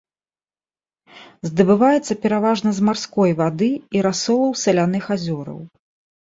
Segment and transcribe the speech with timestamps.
[1.49, 3.69] Здабываецца пераважна з марской вады
[3.99, 5.59] і расолаў саляных азёраў.